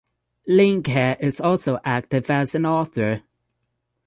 Linke 0.47 1.15
is 1.19 1.39
also 1.39 1.79
active 1.85 2.31
as 2.31 2.55
an 2.55 2.65
author. 2.65 3.21